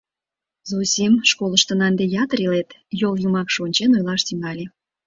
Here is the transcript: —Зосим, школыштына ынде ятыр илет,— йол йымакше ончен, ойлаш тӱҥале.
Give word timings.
—Зосим, 0.69 1.13
школыштына 1.29 1.85
ынде 1.89 2.05
ятыр 2.23 2.39
илет,— 2.45 2.69
йол 3.01 3.15
йымакше 3.23 3.57
ончен, 3.65 3.91
ойлаш 3.97 4.21
тӱҥале. 4.27 4.65